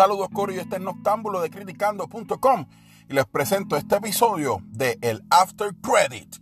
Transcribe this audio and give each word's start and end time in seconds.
Saludos 0.00 0.30
Cory, 0.32 0.58
este 0.58 0.76
es 0.76 0.80
Noctámbulo 0.80 1.42
de 1.42 1.50
Criticando.com 1.50 2.64
y 3.10 3.12
les 3.12 3.26
presento 3.26 3.76
este 3.76 3.96
episodio 3.96 4.62
de 4.64 4.96
El 5.02 5.22
After 5.28 5.74
Credit. 5.82 6.36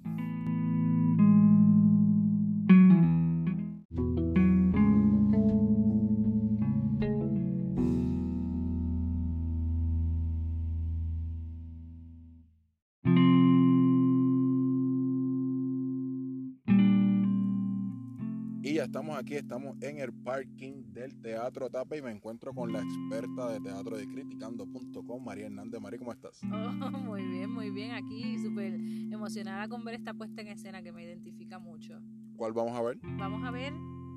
Ya 18.78 18.84
estamos 18.84 19.18
aquí, 19.18 19.34
estamos 19.34 19.76
en 19.80 19.98
el 19.98 20.12
parking 20.12 20.92
del 20.92 21.20
Teatro 21.20 21.68
Tapa 21.68 21.96
y 21.96 22.00
me 22.00 22.12
encuentro 22.12 22.54
con 22.54 22.72
la 22.72 22.80
experta 22.80 23.50
de 23.50 23.58
teatro 23.58 23.96
de 23.96 24.06
criticando.com, 24.06 25.24
María 25.24 25.46
Hernández. 25.46 25.80
María, 25.80 25.98
¿cómo 25.98 26.12
estás? 26.12 26.40
Oh, 26.52 26.90
muy 26.92 27.24
bien, 27.24 27.50
muy 27.50 27.70
bien. 27.70 27.90
Aquí 27.90 28.38
súper 28.38 28.74
emocionada 28.74 29.66
con 29.66 29.84
ver 29.84 29.96
esta 29.96 30.14
puesta 30.14 30.42
en 30.42 30.46
escena 30.46 30.80
que 30.80 30.92
me 30.92 31.02
identifica 31.02 31.58
mucho. 31.58 32.00
¿Cuál 32.36 32.52
vamos 32.52 32.78
a 32.78 32.82
ver? 32.82 32.98
Vamos 33.18 33.44
a 33.44 33.50
ver 33.50 33.72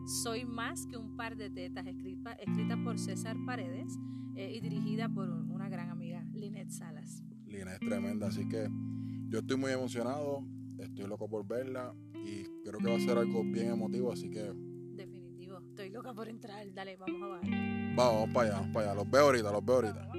Soy 0.06 0.46
más 0.46 0.86
que 0.86 0.96
un 0.96 1.18
par 1.18 1.38
de 1.38 1.50
tetas, 1.50 1.88
escrita, 1.88 2.34
escrita 2.34 2.78
por 2.84 3.00
César 3.00 3.38
Paredes 3.48 3.98
eh, 4.36 4.54
y 4.56 4.60
dirigida 4.60 5.10
por 5.10 5.28
una 5.28 5.70
gran 5.70 5.90
amiga, 5.90 6.24
Lynette 6.34 6.70
Salas. 6.70 7.24
Lina 7.48 7.74
es 7.74 7.80
tremenda, 7.80 8.28
así 8.28 8.48
que 8.48 8.70
yo 9.28 9.40
estoy 9.40 9.58
muy 9.58 9.72
emocionado, 9.72 10.46
estoy 10.84 11.08
loco 11.08 11.28
por 11.30 11.48
verla 11.48 11.94
y 12.14 12.44
creo 12.64 12.80
que 12.80 12.90
va 12.90 12.96
a 12.96 13.00
ser 13.00 13.18
algo 13.18 13.44
bien 13.44 13.72
emotivo, 13.72 14.12
así 14.12 14.30
que 14.30 14.52
Definitivo. 14.96 15.60
Estoy 15.70 15.90
loca 15.90 16.14
por 16.14 16.28
entrar. 16.28 16.72
Dale, 16.74 16.98
vamos 16.98 17.22
a 17.22 17.40
ver. 17.40 17.52
vamos, 17.96 17.96
vamos 17.96 18.30
para 18.34 18.48
allá, 18.48 18.60
vamos 18.60 18.74
para 18.74 18.86
allá. 18.92 18.96
Los 18.96 19.10
veo 19.10 19.22
ahorita, 19.22 19.52
los 19.52 19.66
veo 19.66 19.76
ahorita. 19.76 20.12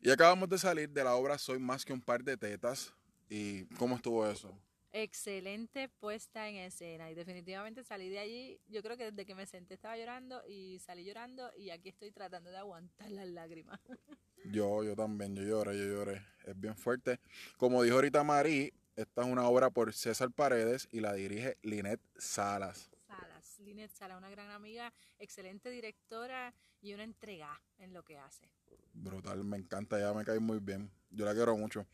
Y 0.00 0.10
acabamos 0.10 0.48
de 0.48 0.58
salir 0.58 0.88
de 0.90 1.04
la 1.04 1.14
obra 1.16 1.36
Soy 1.36 1.58
más 1.58 1.84
que 1.84 1.92
un 1.92 2.00
par 2.00 2.22
de 2.22 2.36
tetas. 2.36 2.94
¿Y 3.28 3.64
cómo 3.76 3.96
estuvo 3.96 4.26
eso? 4.26 4.56
Excelente 4.92 5.88
puesta 6.00 6.48
en 6.48 6.56
escena 6.56 7.10
y 7.10 7.14
definitivamente 7.14 7.84
salí 7.84 8.08
de 8.08 8.20
allí, 8.20 8.60
yo 8.68 8.82
creo 8.82 8.96
que 8.96 9.10
desde 9.10 9.26
que 9.26 9.34
me 9.34 9.44
senté 9.44 9.74
estaba 9.74 9.98
llorando 9.98 10.42
y 10.48 10.78
salí 10.78 11.04
llorando 11.04 11.50
y 11.56 11.70
aquí 11.70 11.90
estoy 11.90 12.10
tratando 12.10 12.50
de 12.50 12.56
aguantar 12.56 13.10
las 13.10 13.28
lágrimas. 13.28 13.78
Yo, 14.44 14.84
yo 14.84 14.94
también, 14.94 15.34
yo 15.34 15.42
lloré, 15.42 15.76
yo 15.76 15.84
lloré. 15.84 16.24
Es 16.46 16.58
bien 16.58 16.76
fuerte. 16.76 17.20
Como 17.56 17.82
dijo 17.82 17.96
ahorita 17.96 18.22
Marí, 18.22 18.72
esta 18.96 19.22
es 19.22 19.28
una 19.28 19.46
obra 19.46 19.68
por 19.68 19.92
César 19.92 20.30
Paredes 20.30 20.88
y 20.90 21.00
la 21.00 21.12
dirige 21.12 21.58
Lynette 21.62 22.00
Salas. 22.16 22.88
Salas, 23.06 23.58
Lynette 23.58 23.92
Salas, 23.92 24.16
una 24.16 24.30
gran 24.30 24.50
amiga, 24.50 24.92
excelente 25.18 25.70
directora 25.70 26.54
y 26.80 26.94
una 26.94 27.02
entrega 27.02 27.60
en 27.78 27.92
lo 27.92 28.04
que 28.04 28.16
hace. 28.16 28.48
Brutal, 28.94 29.44
me 29.44 29.56
encanta, 29.56 29.98
ya 29.98 30.14
me 30.14 30.24
cae 30.24 30.38
muy 30.38 30.60
bien. 30.60 30.90
Yo 31.10 31.24
la 31.24 31.34
quiero 31.34 31.56
mucho. 31.56 31.86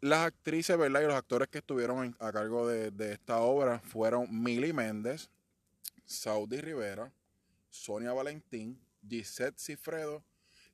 Las 0.00 0.26
actrices, 0.26 0.76
¿verdad? 0.76 1.00
Y 1.00 1.06
los 1.06 1.14
actores 1.14 1.48
que 1.48 1.58
estuvieron 1.58 2.16
a 2.20 2.32
cargo 2.32 2.66
de, 2.68 2.90
de 2.90 3.12
esta 3.12 3.38
obra 3.40 3.80
fueron 3.80 4.28
Mili 4.42 4.72
Méndez, 4.72 5.30
Saudi 6.04 6.60
Rivera, 6.60 7.10
Sonia 7.70 8.12
Valentín, 8.12 8.78
Gisette 9.08 9.58
Cifredo 9.58 10.22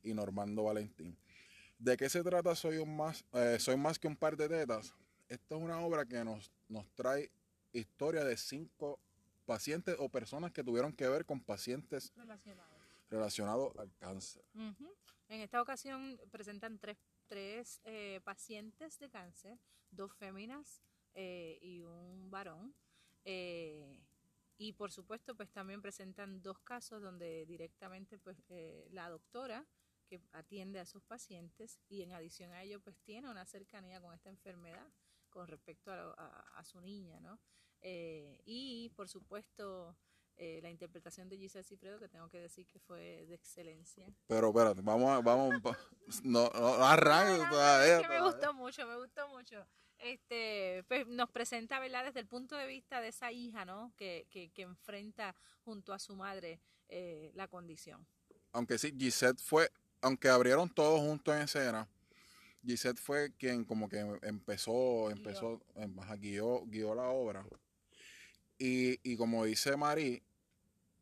y 0.02 0.12
Normando 0.12 0.64
Valentín. 0.64 1.16
¿De 1.78 1.96
qué 1.96 2.08
se 2.08 2.22
trata 2.22 2.54
Soy, 2.54 2.78
un 2.78 2.96
más, 2.96 3.24
eh, 3.32 3.56
Soy 3.58 3.76
más 3.76 3.98
que 3.98 4.06
un 4.08 4.16
par 4.16 4.36
de 4.36 4.48
tetas? 4.48 4.94
Esta 5.28 5.54
es 5.56 5.60
una 5.60 5.78
obra 5.80 6.04
que 6.04 6.22
nos, 6.24 6.50
nos 6.68 6.86
trae 6.94 7.30
historia 7.72 8.24
de 8.24 8.36
cinco 8.36 8.98
pacientes 9.46 9.96
o 9.98 10.08
personas 10.08 10.52
que 10.52 10.62
tuvieron 10.62 10.92
que 10.92 11.08
ver 11.08 11.24
con 11.24 11.40
pacientes 11.40 12.12
Relacionado. 12.16 12.70
relacionados 13.10 13.76
al 13.78 13.90
cáncer. 13.98 14.42
En 14.54 15.40
esta 15.40 15.62
ocasión 15.62 16.20
presentan 16.30 16.78
tres, 16.78 16.98
tres 17.28 17.80
eh, 17.84 18.20
pacientes 18.24 18.98
de 18.98 19.10
cáncer, 19.10 19.58
dos 19.90 20.12
féminas 20.14 20.82
eh, 21.14 21.58
y 21.62 21.82
un 21.82 22.30
varón. 22.30 22.74
eh, 23.24 24.00
y 24.58 24.72
por 24.74 24.92
supuesto, 24.92 25.34
pues 25.34 25.50
también 25.50 25.82
presentan 25.82 26.40
dos 26.42 26.58
casos 26.60 27.02
donde 27.02 27.46
directamente 27.46 28.18
pues 28.18 28.36
eh, 28.48 28.86
la 28.92 29.08
doctora 29.08 29.66
que 30.08 30.20
atiende 30.32 30.78
a 30.78 30.82
esos 30.82 31.02
pacientes 31.02 31.80
y 31.88 32.02
en 32.02 32.12
adición 32.12 32.52
a 32.52 32.62
ello 32.62 32.78
pues 32.80 32.96
tiene 33.00 33.28
una 33.30 33.44
cercanía 33.46 34.00
con 34.00 34.14
esta 34.14 34.28
enfermedad 34.30 34.86
con 35.30 35.48
respecto 35.48 35.90
a- 35.90 36.44
a 36.54 36.64
su 36.64 36.80
niña, 36.80 37.18
¿no? 37.20 37.38
Eh, 37.80 38.40
y 38.44 38.90
por 38.90 39.08
supuesto 39.08 39.96
eh, 40.36 40.60
la 40.62 40.70
interpretación 40.70 41.28
de 41.28 41.36
Giselle 41.36 41.64
Cifredo 41.64 41.98
que 41.98 42.08
tengo 42.08 42.28
que 42.28 42.40
decir 42.40 42.66
que 42.66 42.78
fue 42.78 43.26
de 43.26 43.34
excelencia. 43.34 44.12
Pero 44.26 44.48
espérate, 44.48 44.80
vamos 44.82 45.10
a, 45.10 45.20
vamos, 45.20 45.54
no, 46.24 46.50
no, 46.50 46.50
no, 46.50 47.50
todavía, 47.50 47.96
es 47.96 48.02
que 48.02 48.08
me 48.08 48.20
gustó 48.22 48.54
mucho, 48.54 48.86
me 48.86 48.96
gustó 48.96 49.28
mucho. 49.28 49.66
Este, 49.98 50.84
pues 50.88 51.06
nos 51.06 51.30
presenta, 51.30 51.78
¿verdad? 51.78 52.04
Desde 52.04 52.20
el 52.20 52.26
punto 52.26 52.56
de 52.56 52.66
vista 52.66 53.00
de 53.00 53.08
esa 53.08 53.30
hija, 53.30 53.64
¿no? 53.64 53.92
Que, 53.96 54.26
que, 54.30 54.50
que 54.50 54.62
enfrenta 54.62 55.36
junto 55.64 55.92
a 55.92 56.00
su 56.00 56.16
madre 56.16 56.60
eh, 56.88 57.30
la 57.34 57.48
condición. 57.48 58.06
Aunque 58.52 58.78
sí, 58.78 58.92
Gisette 58.98 59.40
fue, 59.40 59.70
aunque 60.00 60.28
abrieron 60.28 60.68
todos 60.68 61.00
juntos 61.00 61.34
en 61.34 61.42
escena, 61.42 61.88
Gisette 62.64 62.98
fue 62.98 63.32
quien 63.36 63.64
como 63.64 63.88
que 63.88 63.98
empezó, 64.22 65.10
empezó, 65.10 65.60
em, 65.74 65.96
guió, 66.18 66.64
guió 66.66 66.94
la 66.94 67.08
obra. 67.08 67.46
Y, 68.64 69.00
y 69.02 69.16
como 69.16 69.44
dice 69.44 69.76
Mari, 69.76 70.22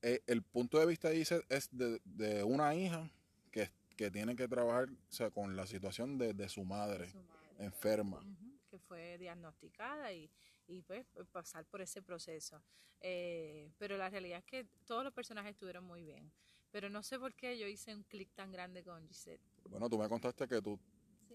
eh, 0.01 0.23
el 0.27 0.43
punto 0.43 0.79
de 0.79 0.87
vista 0.87 1.13
Gisette 1.13 1.45
es 1.51 1.69
de, 1.71 2.01
de 2.05 2.43
una 2.43 2.75
hija 2.75 3.11
que, 3.51 3.71
que 3.99 4.11
tiene 4.11 4.35
que 4.35 4.49
trabajar 4.49 4.89
o 4.89 5.13
sea, 5.13 5.31
con 5.31 5.55
la 5.57 5.67
situación 5.67 6.17
de, 6.17 6.33
de 6.33 6.49
su 6.49 6.65
madre 6.65 7.11
Su 7.11 7.19
madre. 7.19 7.67
enferma. 7.67 8.25
Que 8.71 8.79
fue 8.79 9.19
diagnosticada 9.19 10.11
y, 10.11 10.31
y 10.69 10.81
pues 10.81 11.05
pasar 11.33 11.67
por 11.67 11.83
ese 11.83 12.01
proceso. 12.01 12.63
Eh, 13.03 13.71
pero 13.79 13.99
la 13.99 14.09
realidad 14.09 14.39
es 14.39 14.45
que 14.47 14.67
todos 14.87 15.05
los 15.05 15.13
personajes 15.13 15.51
estuvieron 15.53 15.85
muy 15.85 16.03
bien. 16.03 16.33
Pero 16.71 16.89
no 16.89 17.03
sé 17.03 17.19
por 17.19 17.35
qué 17.35 17.59
yo 17.59 17.67
hice 17.67 17.95
un 17.95 18.05
clic 18.05 18.31
tan 18.33 18.53
grande 18.53 18.83
con 18.83 19.07
Gisette. 19.07 19.41
Bueno, 19.69 19.91
tú 19.91 19.99
me 19.99 20.09
contaste 20.09 20.49
que 20.49 20.63
tú. 20.63 20.79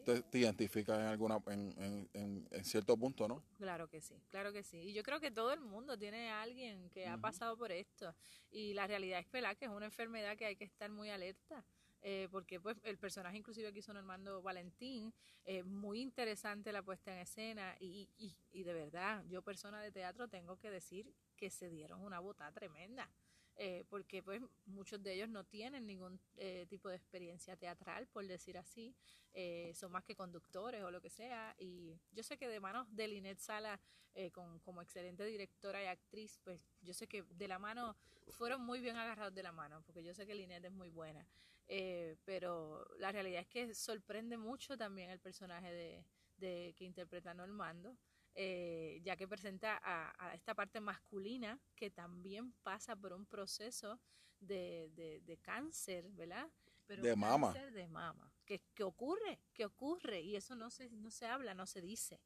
Te, 0.03 0.21
te 0.23 0.39
identificas 0.39 0.99
en 0.99 1.05
alguna 1.05 1.37
en, 1.47 1.73
en, 1.81 2.09
en, 2.13 2.47
en 2.51 2.65
cierto 2.65 2.97
punto, 2.97 3.27
¿no? 3.27 3.43
Claro 3.57 3.87
que 3.87 4.01
sí, 4.01 4.21
claro 4.29 4.51
que 4.51 4.63
sí. 4.63 4.77
Y 4.77 4.93
yo 4.93 5.01
creo 5.03 5.19
que 5.19 5.31
todo 5.31 5.53
el 5.53 5.61
mundo 5.61 5.97
tiene 5.97 6.29
a 6.29 6.41
alguien 6.41 6.89
que 6.89 7.07
ha 7.07 7.17
pasado 7.17 7.57
por 7.57 7.71
esto. 7.71 8.13
Y 8.51 8.73
la 8.73 8.85
realidad 8.87 9.19
es 9.19 9.31
¿verdad? 9.31 9.55
que 9.57 9.65
es 9.65 9.71
una 9.71 9.85
enfermedad 9.85 10.35
que 10.37 10.45
hay 10.45 10.55
que 10.57 10.65
estar 10.65 10.89
muy 10.91 11.09
alerta. 11.09 11.65
eh, 12.01 12.27
porque 12.29 12.59
pues 12.59 12.77
el 12.83 12.97
personaje 12.99 13.37
inclusive 13.37 13.73
que 13.73 13.79
hizo 13.79 13.91
Normando 13.93 14.41
Valentín, 14.41 15.11
eh, 15.43 15.63
muy 15.63 16.01
interesante 16.01 16.71
la 16.71 16.83
puesta 16.83 17.11
en 17.11 17.19
escena 17.19 17.75
y, 17.79 18.09
y, 18.17 18.35
y 18.51 18.63
de 18.63 18.73
verdad, 18.73 19.23
yo 19.27 19.41
persona 19.41 19.81
de 19.81 19.91
teatro 19.91 20.27
tengo 20.27 20.57
que 20.57 20.69
decir 20.69 21.11
que 21.35 21.49
se 21.49 21.67
dieron 21.69 22.01
una 22.01 22.19
botada 22.19 22.51
tremenda. 22.51 23.09
Eh, 23.57 23.85
porque 23.89 24.21
pues 24.21 24.41
muchos 24.65 25.01
de 25.01 25.13
ellos 25.13 25.29
no 25.29 25.43
tienen 25.43 25.85
ningún 25.85 26.19
eh, 26.37 26.65
tipo 26.69 26.89
de 26.89 26.95
experiencia 26.95 27.55
teatral, 27.55 28.07
por 28.07 28.25
decir 28.27 28.57
así, 28.57 28.95
eh, 29.33 29.73
son 29.75 29.91
más 29.91 30.03
que 30.03 30.15
conductores 30.15 30.83
o 30.83 30.91
lo 30.91 31.01
que 31.01 31.09
sea, 31.09 31.55
y 31.59 31.99
yo 32.11 32.23
sé 32.23 32.37
que 32.37 32.47
de 32.47 32.59
manos 32.59 32.87
de 32.95 33.07
Lynette 33.07 33.39
Sala, 33.39 33.79
eh, 34.13 34.31
con, 34.31 34.59
como 34.59 34.81
excelente 34.81 35.25
directora 35.25 35.83
y 35.83 35.87
actriz, 35.87 36.39
pues 36.41 36.61
yo 36.81 36.93
sé 36.93 37.05
que 37.05 37.23
de 37.23 37.47
la 37.49 37.59
mano, 37.59 37.97
fueron 38.29 38.61
muy 38.61 38.79
bien 38.79 38.95
agarrados 38.95 39.35
de 39.35 39.43
la 39.43 39.51
mano, 39.51 39.81
porque 39.85 40.03
yo 40.03 40.13
sé 40.13 40.25
que 40.25 40.33
Lynette 40.33 40.65
es 40.65 40.71
muy 40.71 40.89
buena, 40.89 41.27
eh, 41.67 42.15
pero 42.23 42.87
la 42.97 43.11
realidad 43.11 43.41
es 43.41 43.47
que 43.47 43.73
sorprende 43.75 44.37
mucho 44.37 44.77
también 44.77 45.09
el 45.09 45.19
personaje 45.19 45.69
de, 45.73 46.05
de 46.37 46.73
que 46.77 46.85
interpreta 46.85 47.33
Normando, 47.33 47.97
eh, 48.35 48.99
ya 49.03 49.15
que 49.15 49.27
presenta 49.27 49.79
a, 49.83 50.13
a 50.27 50.35
esta 50.35 50.53
parte 50.53 50.79
masculina 50.79 51.59
que 51.75 51.89
también 51.89 52.51
pasa 52.63 52.95
por 52.95 53.13
un 53.13 53.25
proceso 53.25 53.99
de, 54.39 54.89
de, 54.95 55.21
de 55.21 55.37
cáncer, 55.37 56.09
¿verdad? 56.11 56.49
Pero 56.85 57.01
De 57.01 57.15
mama. 57.15 57.53
cáncer 57.53 57.71
de 57.73 57.87
mama. 57.87 58.31
Que, 58.45 58.61
que 58.75 58.83
ocurre, 58.83 59.39
que 59.53 59.65
ocurre, 59.65 60.21
y 60.21 60.35
eso 60.35 60.55
no 60.55 60.69
se, 60.69 60.89
no 60.91 61.09
se 61.09 61.25
habla, 61.25 61.53
no 61.53 61.65
se 61.65 61.81
dice 61.81 62.19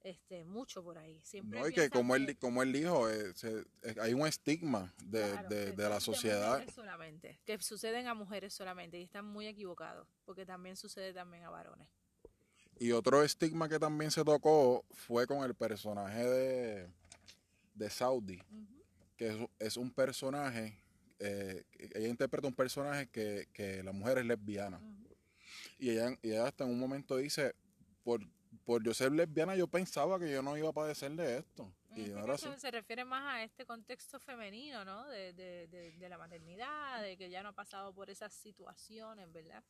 este, 0.00 0.44
mucho 0.44 0.82
por 0.82 0.98
ahí. 0.98 1.22
Siempre 1.22 1.60
No, 1.60 1.68
y 1.68 1.72
que 1.72 1.88
como 1.88 2.16
él, 2.16 2.36
como 2.38 2.62
él 2.62 2.72
dijo, 2.72 3.08
eh, 3.08 3.32
se- 3.34 3.60
eh, 3.82 3.94
hay 4.00 4.12
un 4.14 4.26
estigma 4.26 4.92
de, 5.04 5.20
Claro, 5.30 5.48
de- 5.48 5.64
que 5.66 5.72
de 5.72 5.88
la 5.88 6.00
sociedad. 6.00 6.68
solamente, 6.74 7.40
que 7.46 7.56
suceden 7.62 8.08
a 8.08 8.14
mujeres 8.14 8.52
solamente 8.52 8.98
y 8.98 9.04
están 9.04 9.24
muy 9.24 9.46
equivocados, 9.46 10.08
porque 10.24 10.44
también 10.44 10.76
sucede 10.76 11.14
también 11.14 11.44
a 11.44 11.50
varones. 11.50 11.88
Y 12.82 12.90
otro 12.90 13.22
estigma 13.22 13.68
que 13.68 13.78
también 13.78 14.10
se 14.10 14.24
tocó 14.24 14.84
fue 14.90 15.24
con 15.24 15.44
el 15.44 15.54
personaje 15.54 16.24
de, 16.24 16.88
de 17.74 17.88
Saudi, 17.88 18.42
que 19.16 19.28
es, 19.28 19.36
es 19.60 19.76
un 19.76 19.88
personaje, 19.92 20.76
eh, 21.20 21.62
ella 21.94 22.08
interpreta 22.08 22.48
un 22.48 22.54
personaje 22.56 23.06
que, 23.06 23.46
que 23.52 23.84
la 23.84 23.92
mujer 23.92 24.18
es 24.18 24.24
lesbiana. 24.24 24.80
Y 25.78 25.90
ella, 25.90 26.18
y 26.22 26.30
ella 26.30 26.48
hasta 26.48 26.64
en 26.64 26.70
un 26.70 26.80
momento 26.80 27.18
dice, 27.18 27.54
por, 28.02 28.20
por 28.64 28.82
yo 28.82 28.92
ser 28.92 29.12
lesbiana 29.12 29.54
yo 29.54 29.68
pensaba 29.68 30.18
que 30.18 30.32
yo 30.32 30.42
no 30.42 30.56
iba 30.56 30.70
a 30.70 30.72
padecer 30.72 31.12
de 31.12 31.38
esto. 31.38 31.72
Y 31.94 32.10
ahora 32.10 32.36
sí. 32.36 32.48
se 32.56 32.72
refiere 32.72 33.04
más 33.04 33.22
a 33.36 33.44
este 33.44 33.64
contexto 33.64 34.18
femenino, 34.18 34.84
¿no? 34.84 35.06
De, 35.06 35.32
de, 35.34 35.68
de, 35.68 35.92
de 35.92 36.08
la 36.08 36.18
maternidad, 36.18 37.00
de 37.00 37.16
que 37.16 37.30
ya 37.30 37.44
no 37.44 37.50
ha 37.50 37.54
pasado 37.54 37.94
por 37.94 38.10
esas 38.10 38.32
situaciones, 38.32 39.32
¿verdad? 39.32 39.62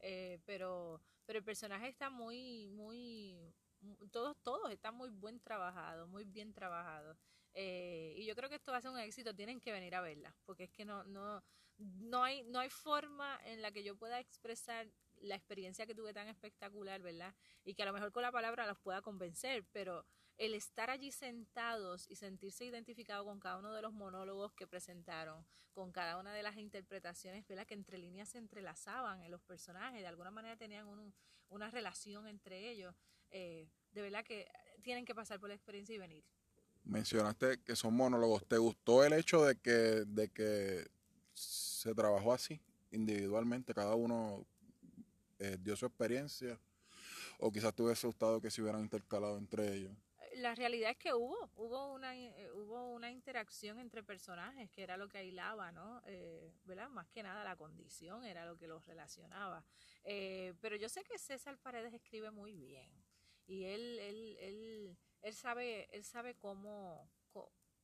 Eh, 0.00 0.38
pero, 0.46 1.00
pero 1.26 1.38
el 1.38 1.44
personaje 1.44 1.88
está 1.88 2.10
muy, 2.10 2.68
muy, 2.68 3.54
mu- 3.80 3.96
todos, 4.10 4.36
todos 4.42 4.70
están 4.72 4.94
muy 4.96 5.10
buen 5.10 5.40
trabajados, 5.40 6.08
muy 6.08 6.24
bien 6.24 6.52
trabajados. 6.52 7.18
Eh, 7.54 8.14
y 8.16 8.26
yo 8.26 8.34
creo 8.34 8.48
que 8.48 8.56
esto 8.56 8.72
va 8.72 8.78
a 8.78 8.80
ser 8.82 8.90
un 8.90 8.98
éxito, 8.98 9.34
tienen 9.34 9.60
que 9.60 9.72
venir 9.72 9.94
a 9.94 10.00
verla, 10.00 10.34
porque 10.44 10.64
es 10.64 10.70
que 10.70 10.84
no, 10.84 11.04
no, 11.04 11.42
no 11.78 12.22
hay, 12.24 12.42
no 12.44 12.60
hay 12.60 12.70
forma 12.70 13.38
en 13.44 13.62
la 13.62 13.72
que 13.72 13.82
yo 13.82 13.96
pueda 13.96 14.20
expresar 14.20 14.88
la 15.16 15.34
experiencia 15.34 15.86
que 15.86 15.94
tuve 15.94 16.14
tan 16.14 16.28
espectacular, 16.28 17.02
¿verdad? 17.02 17.34
Y 17.64 17.74
que 17.74 17.82
a 17.82 17.86
lo 17.86 17.92
mejor 17.92 18.12
con 18.12 18.22
la 18.22 18.32
palabra 18.32 18.66
los 18.66 18.78
pueda 18.78 19.02
convencer, 19.02 19.64
pero 19.72 20.06
el 20.40 20.54
estar 20.54 20.88
allí 20.88 21.12
sentados 21.12 22.06
y 22.08 22.16
sentirse 22.16 22.64
identificado 22.64 23.26
con 23.26 23.38
cada 23.38 23.58
uno 23.58 23.74
de 23.74 23.82
los 23.82 23.92
monólogos 23.92 24.54
que 24.54 24.66
presentaron, 24.66 25.44
con 25.74 25.92
cada 25.92 26.16
una 26.18 26.32
de 26.32 26.42
las 26.42 26.56
interpretaciones, 26.56 27.46
¿verdad? 27.46 27.66
Que 27.66 27.74
entre 27.74 27.98
líneas 27.98 28.30
se 28.30 28.38
entrelazaban 28.38 29.20
en 29.22 29.30
los 29.30 29.42
personajes, 29.42 30.00
de 30.00 30.06
alguna 30.06 30.30
manera 30.30 30.56
tenían 30.56 30.86
un- 30.88 31.12
una 31.50 31.70
relación 31.70 32.26
entre 32.26 32.70
ellos. 32.70 32.94
eh, 33.32 33.68
de 33.92 34.02
verdad 34.02 34.24
que 34.24 34.50
tienen 34.82 35.04
que 35.04 35.14
pasar 35.14 35.38
por 35.38 35.48
la 35.50 35.54
experiencia 35.54 35.94
y 35.94 35.98
venir. 35.98 36.24
Mencionaste 36.82 37.60
que 37.62 37.76
son 37.76 37.94
monólogos. 37.94 38.44
¿Te 38.44 38.58
gustó 38.58 39.04
el 39.04 39.12
hecho 39.12 39.44
de 39.44 39.54
que, 39.56 39.70
de 39.70 40.28
que 40.30 40.88
se 41.34 41.94
trabajó 41.94 42.32
así, 42.32 42.60
individualmente? 42.90 43.72
Cada 43.72 43.94
uno 43.94 44.44
eh, 45.38 45.58
dio 45.60 45.76
su 45.76 45.86
experiencia. 45.86 46.58
O 47.38 47.52
quizás 47.52 47.72
te 47.72 47.82
hubiese 47.84 48.06
gustado 48.08 48.40
que 48.40 48.50
se 48.50 48.62
hubieran 48.62 48.80
intercalado 48.80 49.38
entre 49.38 49.74
ellos. 49.76 49.92
La 50.40 50.54
realidad 50.54 50.92
es 50.92 50.96
que 50.96 51.12
hubo, 51.12 51.50
hubo 51.56 51.92
una, 51.92 52.16
eh, 52.16 52.50
hubo 52.52 52.92
una 52.92 53.10
interacción 53.10 53.78
entre 53.78 54.02
personajes 54.02 54.70
que 54.70 54.82
era 54.82 54.96
lo 54.96 55.06
que 55.06 55.18
aislaba, 55.18 55.70
¿no? 55.70 56.00
Eh, 56.06 56.50
¿Verdad? 56.64 56.88
Más 56.88 57.10
que 57.10 57.22
nada 57.22 57.44
la 57.44 57.56
condición 57.56 58.24
era 58.24 58.46
lo 58.46 58.56
que 58.56 58.66
los 58.66 58.86
relacionaba. 58.86 59.62
Eh, 60.02 60.54
pero 60.62 60.76
yo 60.76 60.88
sé 60.88 61.04
que 61.04 61.18
César 61.18 61.58
Paredes 61.58 61.92
escribe 61.92 62.30
muy 62.30 62.54
bien 62.54 62.90
y 63.46 63.64
él, 63.64 63.98
él, 63.98 64.36
él, 64.40 64.98
él 65.20 65.34
sabe, 65.34 65.94
él 65.94 66.04
sabe 66.04 66.34
cómo, 66.34 67.10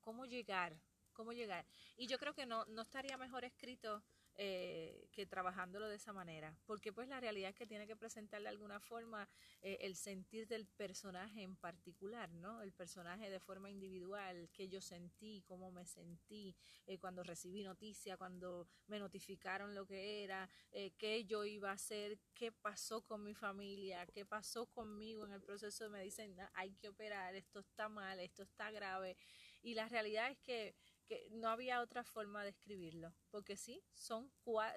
cómo 0.00 0.24
llegar, 0.24 0.80
cómo 1.12 1.34
llegar. 1.34 1.66
Y 1.94 2.06
yo 2.06 2.18
creo 2.18 2.32
que 2.32 2.46
no, 2.46 2.64
no 2.66 2.82
estaría 2.82 3.18
mejor 3.18 3.44
escrito 3.44 4.02
eh, 4.36 5.08
que 5.12 5.26
trabajándolo 5.26 5.88
de 5.88 5.96
esa 5.96 6.12
manera, 6.12 6.56
porque 6.66 6.92
pues 6.92 7.08
la 7.08 7.20
realidad 7.20 7.50
es 7.50 7.56
que 7.56 7.66
tiene 7.66 7.86
que 7.86 7.96
presentar 7.96 8.42
de 8.42 8.48
alguna 8.48 8.80
forma 8.80 9.28
eh, 9.62 9.78
el 9.80 9.96
sentir 9.96 10.46
del 10.46 10.66
personaje 10.66 11.42
en 11.42 11.56
particular, 11.56 12.30
¿no? 12.32 12.62
El 12.62 12.72
personaje 12.72 13.30
de 13.30 13.40
forma 13.40 13.70
individual, 13.70 14.48
qué 14.52 14.68
yo 14.68 14.80
sentí, 14.80 15.42
cómo 15.46 15.70
me 15.70 15.86
sentí 15.86 16.54
eh, 16.86 16.98
cuando 16.98 17.22
recibí 17.22 17.62
noticia, 17.62 18.16
cuando 18.16 18.68
me 18.86 18.98
notificaron 18.98 19.74
lo 19.74 19.86
que 19.86 20.22
era, 20.24 20.48
eh, 20.72 20.92
qué 20.98 21.24
yo 21.24 21.44
iba 21.44 21.70
a 21.70 21.74
hacer, 21.74 22.18
qué 22.34 22.52
pasó 22.52 23.02
con 23.02 23.22
mi 23.22 23.34
familia, 23.34 24.06
qué 24.06 24.24
pasó 24.26 24.66
conmigo 24.66 25.24
en 25.26 25.32
el 25.32 25.42
proceso. 25.42 25.88
Me 25.90 26.02
dicen, 26.02 26.36
"No, 26.36 26.48
hay 26.54 26.74
que 26.74 26.88
operar, 26.88 27.34
esto 27.34 27.60
está 27.60 27.88
mal, 27.88 28.20
esto 28.20 28.42
está 28.42 28.70
grave. 28.70 29.16
Y 29.62 29.74
la 29.74 29.88
realidad 29.88 30.30
es 30.30 30.38
que, 30.38 30.74
que 31.06 31.28
no 31.30 31.48
había 31.48 31.80
otra 31.80 32.04
forma 32.04 32.42
de 32.44 32.50
escribirlo, 32.50 33.12
porque 33.30 33.56
sí, 33.56 33.82
son 33.94 34.30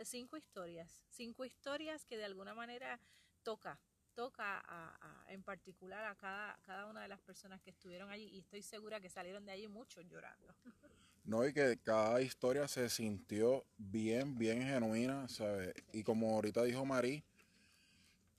cinco 0.03 0.37
historias, 0.37 1.03
cinco 1.09 1.45
historias 1.45 2.05
que 2.05 2.17
de 2.17 2.25
alguna 2.25 2.53
manera 2.53 2.99
toca, 3.43 3.79
toca 4.13 4.59
a- 4.59 4.97
a- 5.01 5.31
en 5.33 5.43
particular 5.43 6.05
a 6.05 6.15
cada, 6.15 6.57
cada 6.63 6.85
una 6.85 7.01
de 7.01 7.07
las 7.07 7.21
personas 7.21 7.61
que 7.61 7.71
estuvieron 7.71 8.09
allí 8.09 8.25
y 8.25 8.39
estoy 8.39 8.61
segura 8.61 8.99
que 8.99 9.09
salieron 9.09 9.45
de 9.45 9.53
allí 9.53 9.67
muchos 9.67 10.05
llorando. 10.07 10.53
No, 11.25 11.45
y 11.45 11.53
que 11.53 11.77
cada 11.83 12.21
historia 12.21 12.67
se 12.67 12.89
sintió 12.89 13.65
bien, 13.77 14.37
bien 14.37 14.63
genuina, 14.63 15.27
¿sabes? 15.27 15.73
Y 15.93 16.03
como 16.03 16.33
ahorita 16.33 16.63
dijo 16.63 16.85
Marí, 16.85 17.23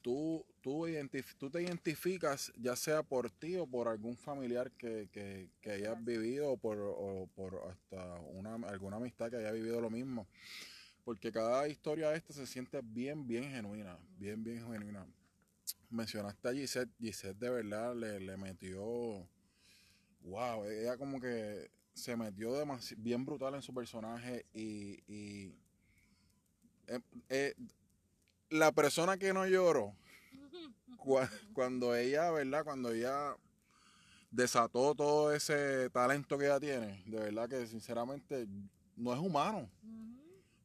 tú, 0.03 0.45
tú, 0.63 0.87
identif- 0.89 1.37
tú 1.39 1.51
te 1.51 1.63
identificas 1.63 2.53
ya 2.57 2.77
sea 2.77 3.03
por 3.03 3.31
ti 3.31 3.57
o 3.57 3.67
por 3.67 3.89
algún 3.89 4.17
familiar 4.17 4.71
que, 4.73 5.09
que, 5.13 5.51
que 5.61 5.71
hayas 5.73 6.03
vivido 6.05 6.51
o 6.53 6.57
por, 6.57 6.79
o 6.79 7.29
por 7.35 7.61
hasta 7.71 8.21
una, 8.33 8.55
alguna 8.69 8.97
amistad 8.97 9.31
que 9.31 9.37
haya 9.37 9.53
vivido 9.53 9.81
lo 9.81 9.91
mismo. 9.91 10.27
Porque 11.05 11.33
cada 11.33 11.69
historia 11.69 12.15
esta 12.15 12.33
se 12.33 12.47
siente 12.47 12.81
bien, 12.83 13.27
bien 13.27 13.45
genuina, 13.51 13.99
bien, 14.19 14.43
bien 14.45 14.59
genuina. 14.67 15.07
Mencionaste 15.91 16.49
a 16.49 16.53
Gisette, 16.53 16.91
Gisette 17.01 17.39
de 17.39 17.51
verdad 17.51 17.95
le, 17.97 18.21
le 18.21 18.37
metió, 18.37 19.29
wow, 20.23 20.65
ella 20.67 20.97
como 20.97 21.21
que 21.21 21.71
se 21.95 22.17
metió 22.17 22.53
bien 22.99 23.25
brutal 23.25 23.55
en 23.55 23.63
su 23.63 23.75
personaje 23.75 24.47
y, 24.53 25.03
y 25.13 25.55
la 28.51 28.73
persona 28.73 29.17
que 29.17 29.33
no 29.33 29.47
lloró 29.47 29.95
cua- 30.99 31.31
cuando 31.53 31.95
ella, 31.95 32.31
¿verdad? 32.31 32.65
Cuando 32.65 32.91
ella 32.93 33.37
desató 34.31 34.95
todo 34.95 35.33
ese 35.33 35.91
talento 35.91 36.39
que 36.39 36.45
ella 36.47 36.61
tiene, 36.61 37.03
de 37.07 37.19
verdad 37.19 37.49
que 37.49 37.67
sinceramente 37.67 38.47
no 38.97 39.13
es 39.13 39.19
humano, 39.19 39.69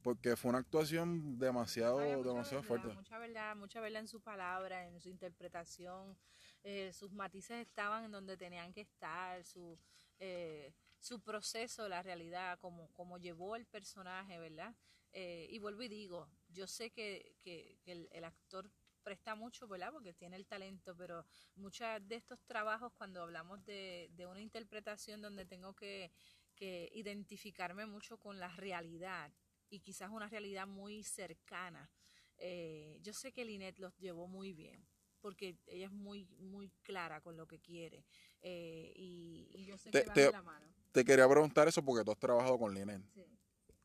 porque 0.04 0.36
fue 0.36 0.50
una 0.50 0.60
actuación 0.60 1.40
demasiado, 1.40 1.98
demasiado 2.00 2.62
verdad, 2.62 2.68
fuerte. 2.68 2.88
Mucha 2.94 3.18
verdad, 3.18 3.56
mucha 3.56 3.82
verdad 3.82 4.02
en 4.02 4.08
su 4.08 4.22
palabra, 4.22 4.88
en 4.88 5.02
su 5.02 5.10
interpretación. 5.10 6.16
eh, 6.64 6.92
sus 6.94 7.12
matices 7.12 7.58
estaban 7.68 8.06
en 8.06 8.12
donde 8.12 8.38
tenían 8.38 8.72
que 8.74 8.82
estar, 8.82 9.44
su, 9.44 9.78
eh, 10.20 10.74
su 11.00 11.20
proceso, 11.22 11.88
la 11.90 12.02
realidad, 12.04 12.58
como, 12.60 12.88
como 12.94 13.18
llevó 13.18 13.56
el 13.56 13.66
personaje, 13.66 14.38
¿verdad? 14.40 14.76
Eh, 15.12 15.48
y 15.50 15.60
vuelvo 15.60 15.82
y 15.84 15.88
digo, 15.88 16.28
yo 16.56 16.66
sé 16.68 16.90
que, 16.92 17.36
que- 17.42 17.78
que 17.84 17.92
el, 17.92 18.10
el 18.12 18.24
actor 18.24 18.72
presta 19.04 19.36
mucho, 19.36 19.68
¿verdad? 19.68 19.92
Porque 19.92 20.14
tiene 20.14 20.36
el 20.36 20.48
talento, 20.48 20.96
pero 20.98 21.26
muchos 21.56 21.88
de 22.08 22.16
estos 22.16 22.40
trabajos, 22.46 22.92
cuando 22.94 23.22
hablamos 23.22 23.64
de, 23.66 24.10
de 24.14 24.26
una 24.26 24.42
interpretación 24.42 25.22
donde 25.22 25.46
tengo 25.46 25.76
que, 25.76 26.12
que 26.56 26.90
identificarme 26.94 27.86
mucho 27.86 28.18
con 28.18 28.40
la 28.40 28.48
realidad 28.56 29.32
y 29.70 29.82
quizás 29.82 30.10
una 30.10 30.28
realidad 30.28 30.66
muy 30.66 31.04
cercana, 31.04 31.92
eh, 32.38 32.98
yo 33.02 33.14
sé 33.14 33.32
que 33.32 33.46
Lynette 33.46 33.80
los 33.80 33.96
llevó 33.98 34.28
muy 34.28 34.54
bien 34.54 34.86
porque 35.22 35.58
ella 35.68 35.86
es 35.86 35.92
muy 35.92 36.26
muy 36.38 36.70
clara 36.84 37.22
con 37.22 37.36
lo 37.38 37.48
que 37.48 37.60
quiere 37.60 38.06
eh, 38.42 38.92
y, 38.96 39.50
y 39.54 39.66
yo 39.66 39.78
sé 39.78 39.90
Te- 39.92 40.02
que 40.02 40.08
va 40.08 40.14
te- 40.14 40.26
de 40.26 40.32
la 40.32 40.42
mano. 40.42 40.68
Te 40.92 41.04
quería 41.06 41.28
preguntar 41.30 41.68
eso 41.68 41.84
porque 41.84 42.04
tú 42.04 42.12
has 42.12 42.20
trabajado 42.20 42.58
con 42.60 42.74
Linen. 42.74 43.04
Sí. 43.14 43.26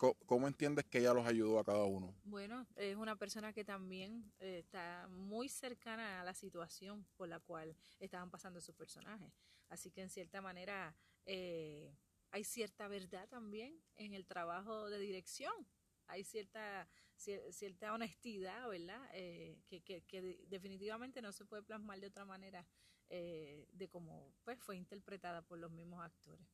¿Cómo, 0.00 0.48
entiendes 0.48 0.86
que 0.86 0.98
ella 0.98 1.12
los 1.12 1.26
ayudó 1.26 1.58
a 1.58 1.64
cada 1.64 1.84
uno? 1.84 2.14
Bueno, 2.24 2.66
es 2.76 2.96
una 2.96 3.16
persona 3.16 3.52
que 3.52 3.64
también 3.64 4.32
eh, 4.38 4.60
está 4.60 5.06
muy 5.10 5.50
cercana 5.50 6.22
a 6.22 6.24
la 6.24 6.32
situación 6.32 7.06
por 7.16 7.28
la 7.28 7.38
cual 7.38 7.76
estaban 7.98 8.30
pasando 8.30 8.62
sus 8.62 8.74
personajes. 8.74 9.30
Así 9.68 9.90
que 9.90 10.00
en 10.00 10.08
cierta 10.08 10.40
manera 10.40 10.96
eh, 11.26 11.94
hay 12.30 12.44
cierta 12.44 12.88
verdad 12.88 13.28
también 13.28 13.78
en 13.96 14.14
el 14.14 14.24
trabajo 14.26 14.88
de 14.88 14.98
dirección. 14.98 15.52
Hay 16.06 16.24
cierta, 16.24 16.88
cier- 17.18 17.52
cierta 17.52 17.92
honestidad, 17.92 18.68
¿verdad? 18.70 19.06
Eh, 19.12 19.60
que, 19.68 19.82
que, 19.82 20.02
que 20.04 20.22
de- 20.22 20.44
definitivamente 20.48 21.20
no 21.20 21.30
se 21.30 21.44
puede 21.44 21.62
plasmar 21.62 22.00
de 22.00 22.06
otra 22.06 22.24
manera 22.24 22.66
eh, 23.10 23.68
de 23.72 23.88
cómo 23.90 24.32
pues, 24.44 24.58
fue 24.60 24.76
interpretada 24.76 25.42
por 25.42 25.58
los 25.58 25.70
mismos 25.70 26.02
actores. 26.02 26.46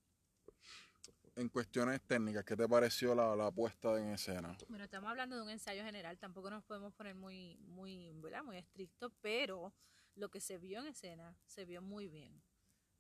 En 1.37 1.51
cuestiones 1.51 2.01
técnicas, 2.01 2.45
¿qué 2.47 2.57
te 2.57 2.67
pareció 2.67 3.15
la, 3.15 3.37
la 3.37 3.51
puesta 3.51 4.01
en 4.01 4.09
escena? 4.09 4.57
Bueno, 4.69 4.85
estamos 4.85 5.11
hablando 5.11 5.37
de 5.37 5.43
un 5.43 5.51
ensayo 5.51 5.85
general, 5.85 6.19
tampoco 6.19 6.49
nos 6.49 6.65
podemos 6.65 6.95
poner 6.95 7.15
muy, 7.15 7.59
muy, 7.59 8.11
¿verdad? 8.23 8.43
muy 8.43 8.57
estricto, 8.57 9.11
pero 9.21 9.75
lo 10.15 10.31
que 10.31 10.41
se 10.41 10.57
vio 10.57 10.81
en 10.81 10.87
escena 10.87 11.37
se 11.45 11.67
vio 11.67 11.83
muy 11.83 12.09
bien. 12.09 12.43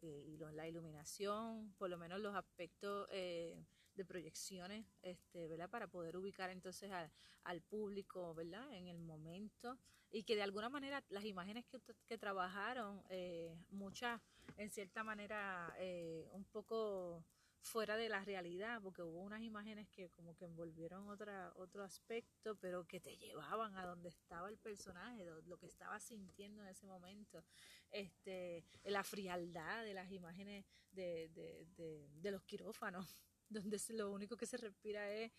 Eh, 0.03 0.25
y 0.29 0.37
lo- 0.37 0.53
la 0.53 0.69
iluminación, 0.69 1.73
por 1.79 1.89
lo 1.89 1.97
menos 1.97 2.21
los 2.21 2.37
aspectos 2.37 3.09
eh, 3.11 3.65
de 3.95 4.05
proyecciones, 4.05 4.85
este, 5.01 5.49
¿verdad? 5.49 5.71
Para 5.71 5.87
poder 5.87 6.19
ubicar 6.19 6.51
entonces 6.51 6.91
al, 6.93 7.11
al 7.45 7.63
público, 7.63 8.35
¿verdad? 8.35 8.71
En 8.75 8.89
el 8.89 8.99
momento. 8.99 9.79
Y 10.11 10.25
que 10.25 10.37
de 10.37 10.43
alguna 10.43 10.69
manera 10.69 11.03
las 11.09 11.25
imágenes 11.25 11.65
que, 11.65 11.81
que 12.07 12.19
trabajaron, 12.19 13.03
eh, 13.09 13.57
muchas 13.71 14.21
en 14.59 14.71
cierta 14.71 15.03
manera 15.03 15.75
eh, 15.79 16.29
un 16.33 16.45
poco 16.45 17.25
fuera 17.67 17.97
de 17.97 18.09
la 18.09 18.25
realidad, 18.25 18.81
porque 18.81 19.03
hubo 19.03 19.21
unas 19.21 19.43
imágenes 19.43 19.89
que 19.89 20.09
como 20.11 20.35
que 20.37 20.45
envolvieron 20.45 21.09
otra, 21.09 21.53
otro 21.57 21.83
aspecto, 21.83 22.57
pero 22.57 22.87
que 22.87 23.01
te 23.01 23.17
llevaban 23.17 23.77
a 23.77 23.85
donde 23.85 24.09
estaba 24.09 24.49
el 24.49 24.57
personaje, 24.57 25.25
lo, 25.25 25.59
que 25.59 25.67
estaba 25.67 25.99
sintiendo 26.01 26.63
en 26.63 26.69
ese 26.69 26.87
momento. 26.87 27.45
Este, 27.91 28.65
la 28.85 29.03
frialdad 29.03 29.85
de 29.85 29.95
las 29.95 30.11
imágenes 30.11 30.65
de, 30.93 31.29
de, 31.31 31.67
de, 31.77 32.09
de 32.09 32.31
los 32.31 32.43
quirófanos, 32.45 33.17
donde 33.49 33.79
lo 33.91 34.13
único 34.13 34.37
que 34.37 34.47
se 34.47 34.57
respira 34.57 35.13
es 35.13 35.33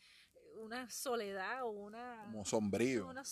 una 0.58 0.90
soledad 0.90 1.64
o 1.64 1.70
una... 1.70 2.24
Como 2.26 2.46
sombrío. 2.46 3.08
Una, 3.08 3.24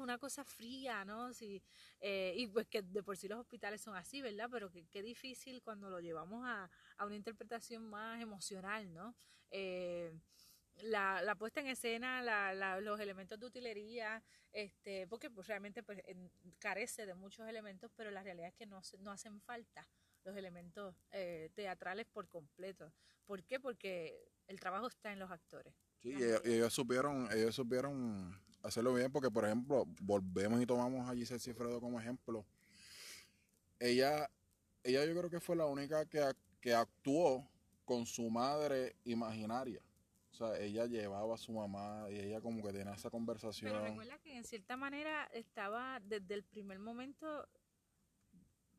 una 0.00 0.18
cosa 0.18 0.44
fría, 0.44 1.04
¿no? 1.04 1.32
Sí, 1.32 1.62
eh, 2.00 2.34
y 2.36 2.46
pues 2.46 2.66
que 2.68 2.82
de 2.82 3.02
por 3.02 3.16
sí 3.16 3.28
los 3.28 3.40
hospitales 3.40 3.80
son 3.80 3.96
así, 3.96 4.22
¿verdad? 4.22 4.48
Pero 4.50 4.70
que 4.70 4.86
qué 4.86 5.02
difícil 5.02 5.62
cuando 5.62 5.90
lo 5.90 6.00
llevamos 6.00 6.44
a, 6.46 6.70
a 6.96 7.06
una 7.06 7.16
interpretación 7.16 7.84
más 7.84 8.20
emocional, 8.20 8.92
¿no? 8.92 9.14
Eh, 9.50 10.12
la, 10.82 11.22
la, 11.22 11.34
puesta 11.34 11.60
en 11.60 11.66
escena, 11.66 12.22
la, 12.22 12.54
la, 12.54 12.80
los 12.80 13.00
elementos 13.00 13.38
de 13.38 13.46
utilería, 13.46 14.22
este, 14.52 15.06
porque 15.08 15.30
pues 15.30 15.46
realmente 15.46 15.82
pues, 15.82 16.00
carece 16.58 17.06
de 17.06 17.14
muchos 17.14 17.48
elementos, 17.48 17.90
pero 17.96 18.10
la 18.10 18.22
realidad 18.22 18.48
es 18.48 18.54
que 18.54 18.66
no, 18.66 18.80
no 19.00 19.10
hacen 19.10 19.40
falta 19.40 19.88
los 20.24 20.36
elementos 20.36 20.94
eh, 21.10 21.50
teatrales 21.54 22.06
por 22.06 22.28
completo. 22.28 22.92
¿Por 23.24 23.44
qué? 23.44 23.58
Porque 23.58 24.30
el 24.46 24.60
trabajo 24.60 24.86
está 24.86 25.12
en 25.12 25.18
los 25.18 25.30
actores. 25.30 25.74
Sí, 26.02 26.10
y 26.10 26.50
ellos, 26.50 26.72
supieron, 26.72 27.28
ellos 27.32 27.54
supieron 27.54 28.38
hacerlo 28.62 28.94
bien 28.94 29.10
porque, 29.10 29.30
por 29.30 29.44
ejemplo, 29.44 29.84
volvemos 30.00 30.60
y 30.62 30.66
tomamos 30.66 31.08
a 31.08 31.14
Giselle 31.14 31.40
Cifredo 31.40 31.80
como 31.80 32.00
ejemplo. 32.00 32.44
Ella, 33.80 34.30
ella 34.84 35.04
yo 35.04 35.16
creo 35.16 35.30
que 35.30 35.40
fue 35.40 35.56
la 35.56 35.66
única 35.66 36.04
que, 36.06 36.22
que 36.60 36.74
actuó 36.74 37.48
con 37.84 38.06
su 38.06 38.28
madre 38.30 38.96
imaginaria. 39.04 39.82
O 40.30 40.34
sea, 40.34 40.60
ella 40.60 40.86
llevaba 40.86 41.34
a 41.34 41.38
su 41.38 41.52
mamá 41.52 42.06
y 42.10 42.18
ella 42.18 42.40
como 42.40 42.62
que 42.62 42.72
tenía 42.72 42.94
esa 42.94 43.10
conversación. 43.10 43.72
Pero 43.72 43.82
recuerda 43.82 44.18
que 44.18 44.36
en 44.36 44.44
cierta 44.44 44.76
manera 44.76 45.24
estaba 45.32 46.00
desde 46.00 46.34
el 46.34 46.44
primer 46.44 46.78
momento, 46.78 47.48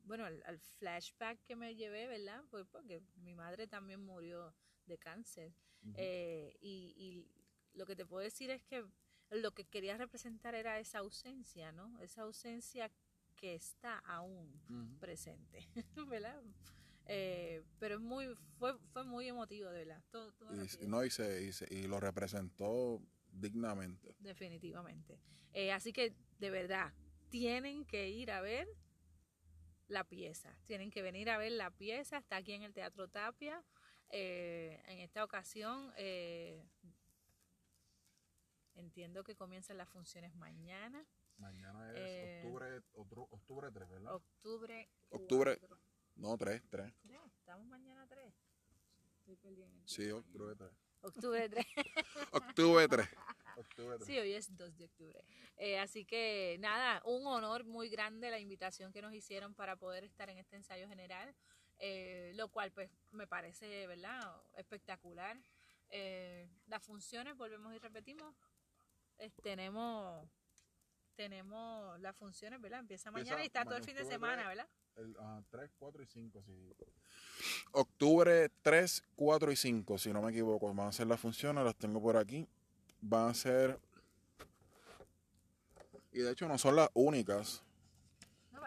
bueno, 0.04 0.26
al, 0.26 0.60
flashback 0.60 1.44
que 1.46 1.56
me 1.56 1.76
llevé, 1.76 2.08
¿verdad? 2.08 2.44
Pues 2.50 2.66
porque 2.72 3.02
mi 3.18 3.34
madre 3.34 3.68
también 3.68 4.00
murió 4.00 4.54
de 4.90 4.98
cáncer. 4.98 5.54
Eh, 5.96 6.58
y, 6.60 6.94
y, 6.98 7.32
lo 7.74 7.86
que 7.86 7.96
te 7.96 8.06
puedo 8.06 8.22
decir 8.22 8.50
es 8.50 8.62
que 8.64 8.84
lo 9.30 9.54
que 9.54 9.64
quería 9.64 9.96
representar 9.96 10.56
era 10.56 10.80
esa 10.80 11.00
ausencia, 11.00 11.72
¿no? 11.72 11.98
Esa 12.02 12.24
ausencia 12.24 12.92
que 13.38 13.56
está 13.56 14.00
aún 14.00 14.52
presente, 15.00 15.66
¿verdad? 16.10 16.42
Eh, 17.06 17.64
pero 17.80 17.96
es 17.96 18.02
muy, 18.02 18.36
fue, 18.58 18.78
fue 18.92 19.04
muy 19.04 19.28
emotivo, 19.28 19.70
de 19.70 19.86
verdad. 19.86 20.04
Todo, 20.12 20.34
y, 20.82 20.88
no, 20.88 21.04
y, 21.04 21.10
se, 21.10 21.52
y, 21.70 21.88
lo 21.88 22.00
representó 22.00 23.02
dignamente. 23.32 24.16
Definitivamente. 24.20 25.20
Eh, 25.54 25.72
así 25.72 25.94
que, 25.94 26.14
de 26.40 26.50
verdad, 26.52 26.94
tienen 27.30 27.86
que 27.86 28.10
ir 28.10 28.30
a 28.30 28.42
ver 28.42 28.68
la 29.88 30.04
pieza. 30.04 30.56
Tienen 30.68 30.92
que 30.92 31.02
venir 31.02 31.30
a 31.30 31.38
ver 31.38 31.52
la 31.54 31.72
pieza. 31.72 32.18
Está 32.18 32.38
aquí 32.38 32.54
en 32.54 32.64
el 32.64 32.74
Teatro 32.74 33.08
Tapia. 33.08 33.64
Eh, 34.12 34.82
en 34.88 35.00
esta 35.00 35.24
ocasión, 35.24 35.94
eh, 35.98 36.66
entiendo 38.76 39.24
que 39.24 39.36
comienzan 39.36 39.78
las 39.78 39.90
funciones 39.90 40.34
mañana. 40.36 41.06
Mañana 41.38 41.92
es 41.92 41.98
eh, 41.98 42.42
octubre, 42.44 42.82
octubre 43.30 43.72
3, 43.72 43.90
¿verdad? 43.90 44.14
Octubre. 44.16 44.90
Octubre. 45.10 45.60
No, 46.16 46.38
3, 46.38 46.62
3. 46.70 46.94
Estamos 47.38 47.66
mañana 47.68 48.06
3. 48.08 48.34
Estoy 49.20 49.36
perdiendo. 49.38 49.88
Sí, 49.88 50.10
octubre 50.10 50.56
3. 50.56 50.72
Octubre 51.02 51.50
3. 51.50 51.66
octubre 52.32 52.88
3. 52.88 53.10
Sí, 54.06 54.18
hoy 54.18 54.34
es 54.34 54.56
2 54.56 54.78
de 54.78 54.86
octubre. 54.86 55.24
Eh, 55.58 55.80
así 55.80 56.06
que 56.06 56.58
nada, 56.60 57.02
un 57.06 57.26
honor 57.28 57.64
muy 57.66 57.90
grande 57.90 58.32
la 58.32 58.40
invitación 58.40 58.92
que 58.92 59.02
nos 59.02 59.14
hicieron 59.14 59.54
para 59.54 59.76
poder 59.76 60.04
estar 60.04 60.30
en 60.30 60.38
este 60.40 60.56
ensayo 60.56 60.88
general. 60.88 61.34
Eh, 61.80 62.34
lo 62.36 62.50
cual 62.50 62.72
pues 62.72 62.90
me 63.12 63.26
parece, 63.26 63.88
¿verdad? 63.88 64.20
Espectacular. 64.58 65.38
Eh, 65.90 66.50
las 66.68 66.84
funciones, 66.84 67.36
volvemos 67.36 67.74
y 67.74 67.80
repetimos, 67.80 68.36
tenemos 69.42 70.30
tenemos 71.20 72.00
las 72.00 72.16
funciones, 72.16 72.62
¿verdad? 72.62 72.80
Empieza 72.80 73.12
mañana 73.12 73.44
y 73.44 73.48
está 73.48 73.66
todo 73.66 73.76
el 73.76 73.84
fin 73.84 73.94
de 73.94 74.06
semana, 74.06 74.48
¿verdad? 74.48 74.70
El, 74.96 75.14
3, 75.50 75.70
4 75.78 76.04
y 76.04 76.06
5, 76.06 76.44
sí. 76.46 76.74
Octubre 77.74 78.50
3, 78.62 79.04
4 79.18 79.52
y 79.52 79.56
5, 79.58 79.98
si 79.98 80.14
no 80.14 80.22
me 80.22 80.32
equivoco. 80.32 80.74
Van 80.74 80.88
a 80.88 80.92
ser 80.94 81.08
las 81.08 81.20
funciones, 81.20 81.66
las 81.66 81.76
tengo 81.76 82.02
por 82.02 82.16
aquí. 82.16 82.48
Van 83.02 83.32
a 83.32 83.34
ser... 83.34 83.78
Y 86.14 86.20
de 86.20 86.32
hecho 86.32 86.48
no 86.48 86.58
son 86.58 86.78
las 86.78 86.90
únicas 86.94 87.66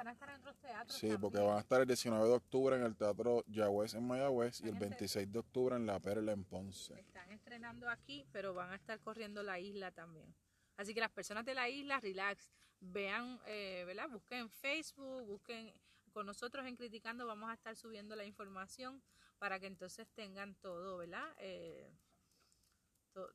van 0.02 0.08
a 0.08 0.12
estar 0.12 0.28
en 0.30 0.40
otros 0.40 0.56
teatros. 0.58 0.98
Sí, 0.98 1.10
porque 1.20 1.38
van 1.38 1.56
a 1.56 1.60
estar 1.60 1.80
el 1.80 1.86
19 1.86 2.26
de 2.26 2.34
octubre 2.34 2.74
en 2.74 2.82
el 2.82 2.96
Teatro 2.96 3.44
Yagüez 3.46 3.94
en 3.94 4.04
Mayagüez 4.04 4.60
y 4.62 4.68
el 4.68 4.74
26 4.74 5.30
de 5.30 5.38
octubre 5.38 5.76
en 5.76 5.86
La 5.86 6.00
Perla 6.00 6.32
en 6.32 6.44
Ponce. 6.44 6.98
Están 6.98 7.30
estrenando 7.30 7.88
aquí, 7.88 8.26
pero 8.32 8.52
van 8.52 8.70
a 8.70 8.74
estar 8.74 8.98
corriendo 8.98 9.44
la 9.44 9.60
isla 9.60 9.92
también. 9.92 10.34
Así 10.76 10.92
que 10.92 11.00
las 11.00 11.12
personas 11.12 11.44
de 11.44 11.54
la 11.54 11.68
isla, 11.68 12.00
relax, 12.00 12.50
vean, 12.80 13.40
eh, 13.46 13.84
¿verdad? 13.86 14.08
Busquen 14.08 14.40
en 14.40 14.50
Facebook, 14.50 15.24
busquen 15.24 15.72
con 16.12 16.26
nosotros 16.26 16.66
en 16.66 16.74
Criticando, 16.74 17.24
vamos 17.24 17.48
a 17.48 17.54
estar 17.54 17.76
subiendo 17.76 18.16
la 18.16 18.24
información 18.24 19.00
para 19.38 19.60
que 19.60 19.66
entonces 19.66 20.08
tengan 20.14 20.56
todo, 20.56 20.96
¿verdad? 20.96 21.32
Eh, 21.38 21.88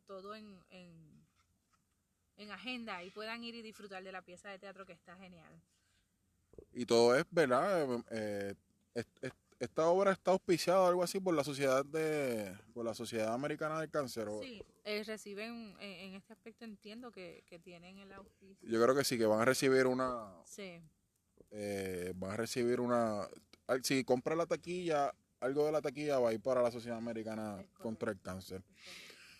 todo 0.05 0.35
en, 0.35 0.61
en, 0.69 1.25
en 2.35 2.51
agenda 2.51 3.03
y 3.05 3.11
puedan 3.11 3.41
ir 3.45 3.55
y 3.55 3.61
disfrutar 3.61 4.03
de 4.03 4.11
la 4.11 4.21
pieza 4.21 4.49
de 4.49 4.59
teatro 4.59 4.85
que 4.85 4.93
está 4.93 5.15
genial. 5.15 5.61
Y 6.73 6.85
todo 6.85 7.15
es, 7.15 7.25
¿verdad? 7.31 8.03
Eh, 8.11 8.53
esta 9.59 9.87
obra 9.87 10.11
está 10.11 10.31
auspiciada 10.31 10.87
algo 10.87 11.03
así 11.03 11.19
por 11.19 11.33
la 11.33 11.43
sociedad 11.43 11.83
de 11.85 12.55
por 12.73 12.85
la 12.85 12.93
sociedad 12.93 13.33
americana 13.33 13.79
del 13.79 13.89
cáncer 13.89 14.27
sí 14.41 14.63
eh, 14.83 15.03
reciben 15.03 15.75
en, 15.79 16.13
este 16.13 16.33
aspecto 16.33 16.63
entiendo 16.63 17.11
que, 17.11 17.43
tienen 17.63 17.97
el 17.97 18.13
auspicio. 18.13 18.69
Yo 18.69 18.81
creo 18.81 18.95
que 18.95 19.03
sí 19.03 19.17
que 19.17 19.25
van 19.25 19.41
a 19.41 19.45
recibir 19.45 19.87
una 19.87 20.31
sí. 20.45 20.81
eh, 21.51 22.13
van 22.15 22.31
a 22.31 22.37
recibir 22.37 22.79
una 22.79 23.27
si 23.83 24.03
compra 24.03 24.35
la 24.35 24.45
taquilla 24.45 25.13
algo 25.39 25.65
de 25.65 25.71
la 25.71 25.81
taquilla 25.81 26.19
va 26.19 26.29
a 26.29 26.33
ir 26.33 26.41
para 26.41 26.61
la 26.61 26.71
sociedad 26.71 26.97
americana 26.97 27.63
contra 27.79 28.11
el 28.11 28.21
cáncer. 28.21 28.63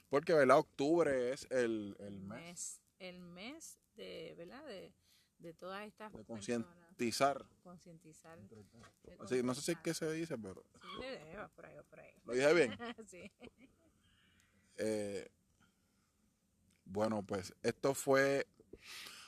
porque 0.09 0.33
verdad 0.33 0.57
octubre 0.57 1.31
es 1.31 1.47
el, 1.51 1.95
el 2.00 2.19
mes. 2.19 2.81
el 3.00 3.19
mes 3.19 3.79
de 3.95 4.36
verdad 4.38 4.65
de, 4.65 4.91
de 5.39 5.53
todas 5.53 5.86
estas 5.86 6.12
de 6.13 6.24
concientizar. 6.24 7.46
Concientizar. 7.63 8.38
No 9.44 9.53
sé 9.53 9.62
si 9.62 9.72
es 9.72 9.77
que 9.79 9.94
se 9.94 10.12
dice 10.12 10.38
pero 10.38 10.63
sí, 11.00 11.36
va 11.38 11.48
por 11.50 11.65
ahí, 11.65 11.75
va 11.75 11.84
por 11.84 12.00
ahí. 12.00 12.12
lo 12.25 12.34
dije 12.34 12.53
bien. 12.53 12.77
Sí. 13.08 13.32
Eh, 14.77 15.27
bueno 16.86 17.24
pues 17.24 17.53
esto 17.63 17.94
fue 17.94 18.48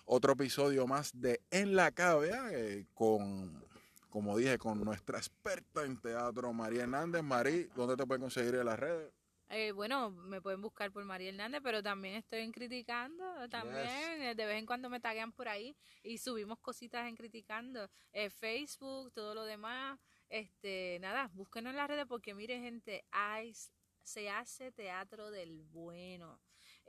otro 0.06 0.34
episodio 0.34 0.86
más 0.88 1.20
de 1.20 1.42
En 1.50 1.76
la 1.76 1.92
Cabe 1.92 2.32
eh, 2.52 2.86
con 2.94 3.64
como 4.10 4.38
dije 4.38 4.58
con 4.58 4.84
nuestra 4.84 5.18
experta 5.18 5.86
en 5.86 6.00
teatro 6.00 6.52
María 6.54 6.84
Hernández. 6.84 7.24
Marí 7.24 7.70
¿dónde 7.76 7.96
te 7.96 8.06
pueden 8.06 8.22
conseguir 8.22 8.56
en 8.56 8.66
las 8.66 8.80
redes? 8.80 9.12
Eh, 9.52 9.72
bueno, 9.72 10.12
me 10.12 10.42
pueden 10.42 10.62
buscar 10.62 10.92
por 10.92 11.04
María 11.06 11.30
Hernández, 11.30 11.62
pero 11.64 11.82
también 11.82 12.14
estoy 12.14 12.42
en 12.42 12.52
Criticando, 12.52 13.50
también, 13.50 14.22
eh, 14.22 14.36
de 14.36 14.46
vez 14.46 14.60
en 14.60 14.68
cuando 14.68 14.92
me 14.92 15.00
taguean 15.00 15.32
por 15.32 15.48
ahí 15.48 15.76
y 16.04 16.20
subimos 16.20 16.60
cositas 16.60 17.08
en 17.08 17.16
Criticando, 17.16 17.90
eh, 18.14 18.30
Facebook, 18.30 19.12
todo 19.12 19.34
lo 19.34 19.46
demás, 19.46 20.00
este, 20.30 21.00
nada, 21.02 21.32
búsquenos 21.34 21.72
en 21.72 21.78
las 21.78 21.88
redes 21.88 22.06
porque 22.06 22.36
mire 22.36 22.60
gente, 22.60 23.04
hay, 23.10 23.56
se 24.04 24.30
hace 24.30 24.72
teatro 24.72 25.32
del 25.32 25.64
bueno. 25.64 26.40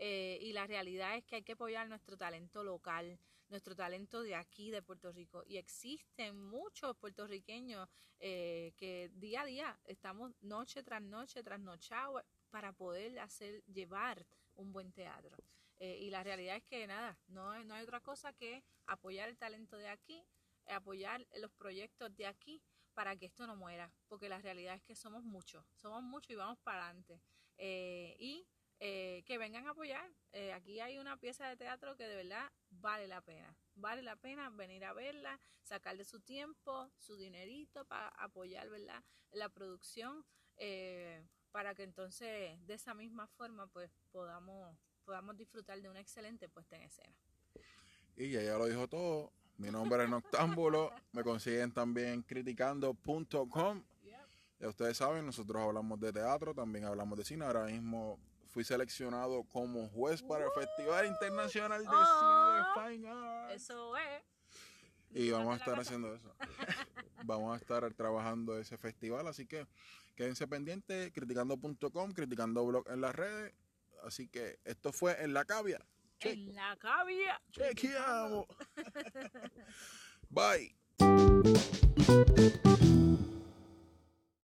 Y 0.03 0.53
la 0.55 0.67
realidad 0.67 1.15
es 1.17 1.25
que 1.25 1.37
hay 1.37 1.43
que 1.43 1.53
apoyar 1.53 1.87
nuestro 1.87 2.17
talento 2.17 2.65
local, 2.65 3.19
nuestro 3.51 3.77
talento 3.77 4.23
de 4.23 4.35
aquí, 4.35 4.71
de 4.71 4.81
Puerto 4.81 5.13
Rico. 5.13 5.43
Y 5.47 5.59
existen 5.59 6.41
muchos 6.41 6.97
puertorriqueños 6.97 7.87
que 8.19 9.11
día 9.13 9.43
a 9.43 9.45
día 9.45 9.79
estamos 9.85 10.33
noche 10.41 10.83
tras 10.83 11.03
noche, 11.03 11.43
tras 11.43 11.61
noche 11.61 11.95
para 12.51 12.73
poder 12.73 13.19
hacer, 13.19 13.65
llevar 13.65 14.27
un 14.55 14.73
buen 14.73 14.93
teatro. 14.93 15.37
Eh, 15.79 15.99
y 15.99 16.11
la 16.11 16.23
realidad 16.23 16.57
es 16.57 16.65
que 16.65 16.87
nada, 16.87 17.19
no, 17.27 17.65
no 17.65 17.75
hay 17.75 17.83
otra 17.83 18.01
cosa 18.01 18.33
que 18.35 18.63
apoyar 18.87 19.29
el 19.31 19.39
talento 19.39 19.79
de 19.79 19.89
aquí, 19.89 20.23
apoyar 20.67 21.27
los 21.37 21.51
proyectos 21.53 22.15
de 22.17 22.27
aquí 22.27 22.63
para 22.93 23.17
que 23.17 23.27
esto 23.27 23.47
no 23.47 23.57
muera, 23.57 23.91
porque 24.07 24.29
la 24.29 24.41
realidad 24.41 24.75
es 24.75 24.83
que 24.83 24.95
somos 24.95 25.25
muchos, 25.25 25.65
somos 25.75 26.03
muchos 26.03 26.31
y 26.31 26.35
vamos 26.35 26.59
para 26.59 26.85
adelante. 26.85 27.23
Eh, 27.57 28.15
y 28.19 28.47
eh, 28.79 29.23
que 29.25 29.39
vengan 29.39 29.67
a 29.67 29.71
apoyar. 29.71 30.11
aquí 30.55 30.81
hay 30.81 30.99
una 30.99 31.17
pieza 31.17 31.49
de 31.49 31.57
teatro 31.57 31.97
que 31.97 32.07
de 32.07 32.17
verdad 32.17 32.51
vale 32.69 33.07
la 33.07 33.23
pena. 33.23 33.57
Vale 33.75 34.03
la 34.03 34.17
pena 34.17 34.51
venir 34.51 34.85
a 34.85 34.93
verla, 34.93 35.41
sacarle 35.63 36.05
su 36.05 36.21
tiempo, 36.21 36.91
su 36.99 37.17
dinerito 37.17 37.87
para 37.87 38.09
apoyar 38.09 38.69
¿verdad? 38.69 39.03
la 39.33 39.49
producción 39.49 40.27
para 41.53 41.75
que 41.75 41.83
entonces 41.83 42.65
de 42.67 42.75
esa 42.75 42.95
misma 42.95 43.27
forma 43.27 43.67
pues 43.69 43.91
podamos, 44.13 44.77
podamos 45.05 45.37
disfrutar 45.37 45.81
de 45.81 45.89
una 45.89 46.01
excelente 46.01 46.49
puesta 46.49 46.77
en 46.77 46.83
escena. 46.83 47.15
Y 48.17 48.31
ya, 48.31 48.43
ya 48.43 48.59
lo 48.59 48.67
dijo 48.67 48.89
todo. 48.89 49.33
Mi 49.57 49.71
nombre 49.71 50.05
es 50.05 50.11
Noctámbulo. 50.11 50.91
Me 51.13 51.23
consiguen 51.23 51.73
también 51.73 52.23
criticando.com. 52.23 53.85
Ya 54.59 54.69
ustedes 54.69 54.99
saben, 54.99 55.25
nosotros 55.25 55.63
hablamos 55.63 55.99
de 56.01 56.13
teatro, 56.13 56.55
también 56.55 56.85
hablamos 56.85 57.17
de 57.17 57.25
cine. 57.25 57.47
Ahora 57.47 57.65
mismo 57.65 58.19
fui 58.53 58.63
seleccionado 58.63 59.43
como 59.45 59.89
juez 59.89 60.23
para 60.23 60.45
el 60.45 60.51
Festival 60.51 61.07
Internacional 61.07 61.83
de 61.83 61.89
Oh. 61.91 62.75
Cine 62.75 62.91
de 62.91 62.99
Fine 62.99 63.09
Arts. 63.09 63.55
Eso 63.55 63.97
es. 63.97 64.23
Y 65.13 65.31
vamos 65.31 65.55
a 65.55 65.57
estar 65.57 65.81
haciendo 65.81 66.15
eso. 66.15 66.35
vamos 67.25 67.55
a 67.55 67.57
estar 67.57 67.93
trabajando 67.95 68.59
ese 68.59 68.77
festival, 68.77 69.27
así 69.29 69.47
que 69.47 69.67
quédense 70.15 70.47
pendientes, 70.47 71.11
criticando.com, 71.13 72.13
criticando 72.13 72.67
blog 72.67 72.89
en 72.91 73.01
las 73.01 73.15
redes. 73.15 73.55
Así 74.05 74.29
que 74.29 74.59
esto 74.65 74.93
fue 74.93 75.23
en 75.23 75.33
la 75.35 75.45
cavia. 75.45 75.85
Che- 76.19 76.33
En 76.33 76.55
la 76.55 76.77
cavia. 76.77 77.41
chequeamos. 77.51 78.47
Bye. 80.31 80.75